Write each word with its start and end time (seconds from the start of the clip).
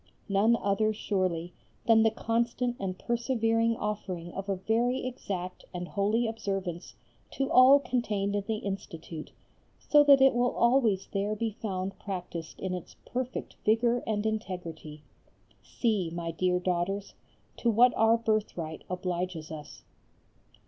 None 0.27 0.55
other 0.55 0.93
surely 0.93 1.53
than 1.85 2.01
the 2.01 2.09
constant 2.09 2.75
and 2.79 2.97
persevering 2.97 3.77
offering 3.77 4.33
of 4.33 4.49
a 4.49 4.55
very 4.55 5.05
exact 5.05 5.63
and 5.75 5.87
holy 5.89 6.25
observance 6.25 6.95
to 7.33 7.51
all 7.51 7.79
contained 7.79 8.35
in 8.35 8.43
the 8.47 8.55
Institute, 8.57 9.31
so 9.77 10.03
that 10.05 10.19
it 10.19 10.33
will 10.33 10.55
always 10.55 11.05
there 11.13 11.35
be 11.35 11.51
found 11.51 11.99
practised 11.99 12.59
in 12.59 12.73
its 12.73 12.95
perfect 13.05 13.57
vigour 13.63 14.01
and 14.07 14.25
integrity. 14.25 15.03
See, 15.61 16.09
my 16.09 16.31
dear 16.31 16.59
daughters, 16.59 17.13
to 17.57 17.69
what 17.69 17.93
our 17.93 18.17
birthright 18.17 18.83
obliges 18.89 19.51
us. 19.51 19.83